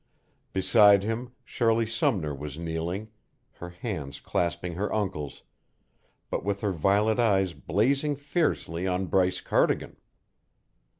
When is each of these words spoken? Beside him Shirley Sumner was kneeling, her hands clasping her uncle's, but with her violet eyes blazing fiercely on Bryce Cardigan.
Beside 0.51 1.03
him 1.03 1.31
Shirley 1.45 1.85
Sumner 1.85 2.33
was 2.33 2.57
kneeling, 2.57 3.09
her 3.51 3.69
hands 3.69 4.19
clasping 4.19 4.73
her 4.73 4.91
uncle's, 4.91 5.43
but 6.31 6.43
with 6.43 6.61
her 6.61 6.71
violet 6.71 7.19
eyes 7.19 7.53
blazing 7.53 8.15
fiercely 8.15 8.87
on 8.87 9.05
Bryce 9.05 9.41
Cardigan. 9.41 9.97